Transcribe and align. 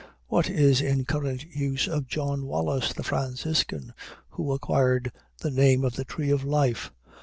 What 0.29 0.49
is 0.49 0.81
in 0.81 1.05
current 1.05 1.43
use 1.43 1.87
of 1.87 2.07
John 2.07 2.47
Wallis, 2.47 2.91
the 2.91 3.03
Franciscan, 3.03 3.93
who 4.29 4.51
acquired 4.51 5.11
the 5.37 5.51
name 5.51 5.85
of 5.85 5.93
the 5.93 6.05
tree 6.05 6.31
of 6.31 6.43
life? 6.43 6.91